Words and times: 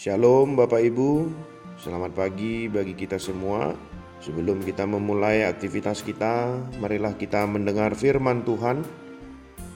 Shalom 0.00 0.56
Bapak 0.56 0.80
Ibu, 0.80 1.28
selamat 1.76 2.16
pagi 2.16 2.72
bagi 2.72 2.96
kita 2.96 3.20
semua. 3.20 3.76
Sebelum 4.24 4.64
kita 4.64 4.88
memulai 4.88 5.44
aktivitas 5.44 6.00
kita, 6.00 6.56
marilah 6.80 7.12
kita 7.20 7.44
mendengar 7.44 7.92
firman 7.92 8.40
Tuhan 8.40 8.80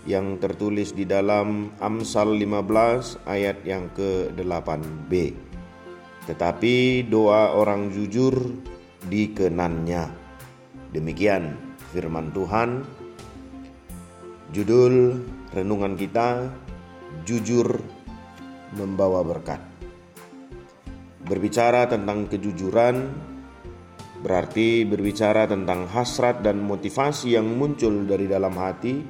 yang 0.09 0.41
tertulis 0.41 0.97
di 0.97 1.05
dalam 1.05 1.77
Amsal 1.77 2.41
15 2.41 3.21
ayat 3.29 3.69
yang 3.69 3.93
ke-8b. 3.93 5.13
Tetapi 6.25 7.05
doa 7.05 7.53
orang 7.53 7.93
jujur 7.93 8.33
dikenannya. 9.05 10.09
Demikian 10.97 11.53
firman 11.93 12.33
Tuhan. 12.33 12.81
Judul 14.57 15.21
renungan 15.53 16.01
kita 16.01 16.49
jujur 17.29 17.77
membawa 18.73 19.21
berkat. 19.21 19.84
Berbicara 21.25 21.89
tentang 21.89 22.29
kejujuran 22.29 23.09
berarti 24.25 24.89
berbicara 24.89 25.45
tentang 25.45 25.85
hasrat 25.89 26.41
dan 26.41 26.61
motivasi 26.65 27.37
yang 27.37 27.49
muncul 27.61 28.09
dari 28.09 28.25
dalam 28.25 28.57
hati 28.57 29.05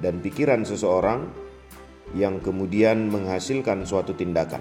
dan 0.00 0.24
pikiran 0.24 0.64
seseorang 0.64 1.28
yang 2.16 2.40
kemudian 2.40 3.08
menghasilkan 3.08 3.84
suatu 3.84 4.16
tindakan. 4.16 4.60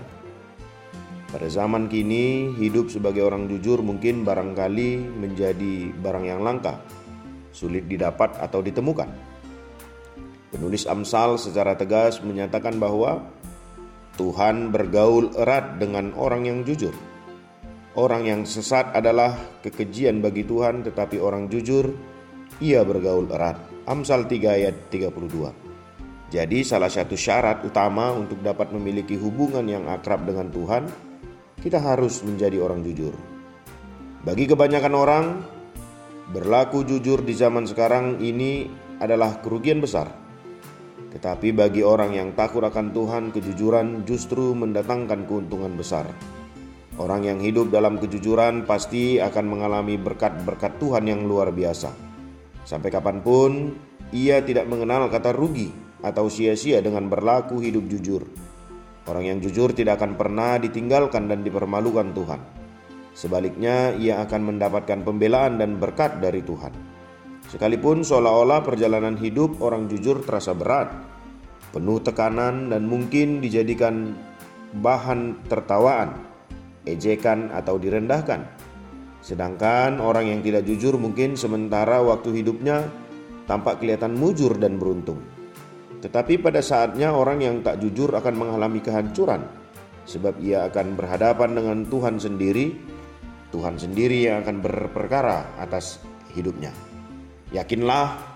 Pada 1.34 1.50
zaman 1.50 1.90
kini, 1.90 2.54
hidup 2.62 2.94
sebagai 2.94 3.26
orang 3.26 3.50
jujur 3.50 3.82
mungkin 3.82 4.22
barangkali 4.22 5.02
menjadi 5.17 5.90
barang 5.98 6.26
yang 6.30 6.45
langka, 6.45 6.78
sulit 7.50 7.90
didapat 7.90 8.38
atau 8.38 8.62
ditemukan. 8.62 9.10
Penulis 10.54 10.86
Amsal 10.86 11.42
secara 11.42 11.73
tegas 11.73 12.22
menyatakan 12.22 12.78
bahwa 12.78 13.26
Tuhan 14.14 14.69
bergaul 14.69 15.33
erat 15.33 15.81
dengan 15.81 16.14
orang 16.14 16.45
yang 16.45 16.59
jujur. 16.61 16.94
Orang 17.97 18.30
yang 18.30 18.45
sesat 18.45 18.94
adalah 18.94 19.33
kekejian 19.66 20.22
bagi 20.22 20.45
Tuhan, 20.45 20.86
tetapi 20.86 21.17
orang 21.17 21.50
jujur 21.50 21.89
ia 22.61 22.86
bergaul 22.86 23.25
erat. 23.33 23.58
Amsal 23.89 24.30
3 24.30 24.58
ayat 24.58 24.76
32. 24.93 26.30
Jadi 26.30 26.60
salah 26.65 26.89
satu 26.89 27.14
syarat 27.17 27.61
utama 27.65 28.14
untuk 28.14 28.42
dapat 28.42 28.70
memiliki 28.73 29.17
hubungan 29.17 29.65
yang 29.65 29.86
akrab 29.89 30.26
dengan 30.26 30.49
Tuhan, 30.49 30.89
kita 31.61 31.82
harus 31.82 32.21
menjadi 32.26 32.61
orang 32.61 32.82
jujur. 32.86 33.14
Bagi 34.26 34.45
kebanyakan 34.49 34.93
orang, 34.93 35.26
berlaku 36.33 36.86
jujur 36.86 37.21
di 37.21 37.33
zaman 37.33 37.65
sekarang 37.65 38.21
ini 38.21 38.70
adalah 38.98 39.42
kerugian 39.42 39.82
besar 39.82 40.23
tetapi 41.14 41.54
bagi 41.54 41.86
orang 41.86 42.18
yang 42.18 42.34
takut 42.34 42.66
akan 42.66 42.90
Tuhan, 42.90 43.30
kejujuran 43.30 44.02
justru 44.02 44.58
mendatangkan 44.58 45.30
keuntungan 45.30 45.78
besar. 45.78 46.10
Orang 46.98 47.22
yang 47.22 47.38
hidup 47.38 47.70
dalam 47.70 48.02
kejujuran 48.02 48.66
pasti 48.66 49.22
akan 49.22 49.46
mengalami 49.46 50.02
berkat-berkat 50.02 50.82
Tuhan 50.82 51.06
yang 51.06 51.22
luar 51.30 51.54
biasa. 51.54 51.94
Sampai 52.66 52.90
kapan 52.90 53.22
pun, 53.22 53.78
ia 54.10 54.42
tidak 54.42 54.66
mengenal 54.66 55.10
kata 55.14 55.38
rugi 55.38 55.70
atau 56.02 56.30
sia-sia 56.34 56.82
dengan 56.82 57.06
berlaku 57.10 57.62
hidup 57.62 57.86
jujur. 57.90 58.26
Orang 59.06 59.26
yang 59.30 59.38
jujur 59.38 59.70
tidak 59.74 60.02
akan 60.02 60.18
pernah 60.18 60.58
ditinggalkan 60.58 61.30
dan 61.30 61.45
dipermalukan 61.45 62.10
Tuhan. 62.14 62.42
Sebaliknya, 63.14 63.94
ia 63.94 64.18
akan 64.26 64.54
mendapatkan 64.54 65.06
pembelaan 65.06 65.62
dan 65.62 65.78
berkat 65.78 66.18
dari 66.18 66.42
Tuhan. 66.42 66.92
Sekalipun 67.53 68.02
seolah-olah 68.02 68.65
perjalanan 68.65 69.14
hidup 69.14 69.61
orang 69.61 69.86
jujur 69.86 70.25
terasa 70.25 70.58
berat, 70.58 70.89
penuh 71.69 72.02
tekanan 72.02 72.73
dan 72.73 72.89
mungkin 72.89 73.45
dijadikan 73.45 74.17
bahan 74.81 75.45
tertawaan, 75.45 76.17
ejekan 76.89 77.53
atau 77.53 77.77
direndahkan. 77.77 78.49
Sedangkan 79.21 80.02
orang 80.02 80.33
yang 80.33 80.41
tidak 80.41 80.65
jujur 80.65 80.97
mungkin 80.97 81.37
sementara 81.37 82.02
waktu 82.02 82.41
hidupnya 82.41 82.89
tampak 83.45 83.85
kelihatan 83.85 84.17
mujur 84.17 84.58
dan 84.58 84.81
beruntung. 84.81 85.21
Tetapi 86.02 86.41
pada 86.41 86.58
saatnya 86.65 87.14
orang 87.14 87.37
yang 87.37 87.61
tak 87.61 87.77
jujur 87.77 88.09
akan 88.17 88.33
mengalami 88.33 88.81
kehancuran 88.81 89.45
sebab 90.09 90.41
ia 90.41 90.65
akan 90.73 90.97
berhadapan 90.97 91.53
dengan 91.53 91.77
Tuhan 91.85 92.17
sendiri. 92.17 92.73
Tuhan 93.53 93.77
sendiri 93.77 94.25
yang 94.25 94.41
akan 94.41 94.58
berperkara 94.65 95.61
atas 95.61 96.02
hidupnya. 96.33 96.92
Yakinlah 97.53 98.33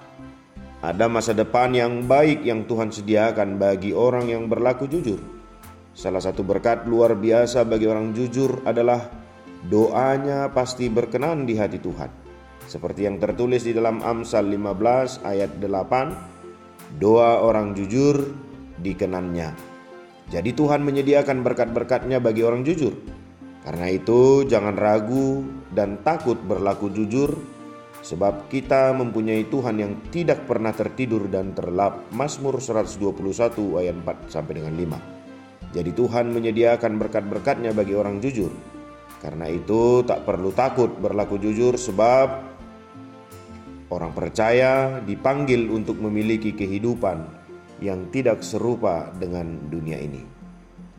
ada 0.86 1.10
masa 1.10 1.34
depan 1.34 1.74
yang 1.74 2.06
baik 2.06 2.46
yang 2.46 2.70
Tuhan 2.70 2.94
sediakan 2.94 3.58
bagi 3.58 3.90
orang 3.90 4.30
yang 4.30 4.46
berlaku 4.46 4.86
jujur. 4.86 5.18
Salah 5.98 6.22
satu 6.22 6.46
berkat 6.46 6.86
luar 6.86 7.18
biasa 7.18 7.66
bagi 7.66 7.90
orang 7.90 8.14
jujur 8.14 8.62
adalah 8.62 9.10
doanya 9.66 10.54
pasti 10.54 10.86
berkenan 10.86 11.50
di 11.50 11.58
hati 11.58 11.82
Tuhan. 11.82 12.14
Seperti 12.70 13.10
yang 13.10 13.18
tertulis 13.18 13.66
di 13.66 13.74
dalam 13.74 14.06
Amsal 14.06 14.54
15 14.54 15.26
ayat 15.26 15.58
8, 15.58 17.02
doa 17.02 17.42
orang 17.42 17.74
jujur 17.74 18.22
dikenannya. 18.78 19.50
Jadi 20.30 20.54
Tuhan 20.54 20.86
menyediakan 20.86 21.42
berkat-berkatnya 21.42 22.22
bagi 22.22 22.46
orang 22.46 22.62
jujur. 22.62 22.94
Karena 23.66 23.90
itu 23.90 24.46
jangan 24.46 24.78
ragu 24.78 25.42
dan 25.74 26.06
takut 26.06 26.38
berlaku 26.38 26.94
jujur 26.94 27.57
Sebab 28.08 28.48
kita 28.48 28.96
mempunyai 28.96 29.52
Tuhan 29.52 29.84
yang 29.84 30.00
tidak 30.08 30.48
pernah 30.48 30.72
tertidur 30.72 31.28
dan 31.28 31.52
terlap. 31.52 32.08
Mazmur 32.16 32.56
121 32.64 33.04
ayat 33.84 34.00
4 34.00 34.32
sampai 34.32 34.64
dengan 34.64 34.72
5. 34.80 35.76
Jadi 35.76 35.92
Tuhan 35.92 36.32
menyediakan 36.32 36.96
berkat-berkatnya 37.04 37.76
bagi 37.76 38.00
orang 38.00 38.24
jujur. 38.24 38.48
Karena 39.20 39.52
itu 39.52 40.08
tak 40.08 40.24
perlu 40.24 40.56
takut 40.56 40.88
berlaku 40.88 41.36
jujur 41.36 41.76
sebab 41.76 42.48
orang 43.92 44.16
percaya 44.16 45.04
dipanggil 45.04 45.68
untuk 45.68 46.00
memiliki 46.00 46.56
kehidupan 46.56 47.28
yang 47.84 48.08
tidak 48.16 48.40
serupa 48.40 49.12
dengan 49.20 49.68
dunia 49.68 50.00
ini. 50.00 50.24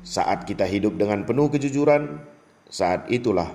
Saat 0.04 0.44
kita 0.44 0.68
hidup 0.68 1.00
dengan 1.00 1.24
penuh 1.24 1.48
kejujuran, 1.48 2.20
saat 2.68 3.09
itulah 3.09 3.48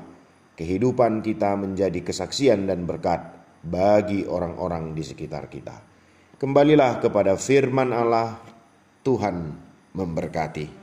kehidupan 0.58 1.22
kita 1.22 1.54
menjadi 1.54 2.02
kesaksian 2.02 2.66
dan 2.66 2.90
berkat 2.90 3.43
bagi 3.64 4.28
orang-orang 4.28 4.92
di 4.92 5.04
sekitar 5.08 5.48
kita. 5.48 5.80
Kembalilah 6.36 7.00
kepada 7.00 7.40
firman 7.40 7.96
Allah, 7.96 8.36
Tuhan 9.00 9.56
memberkati. 9.96 10.83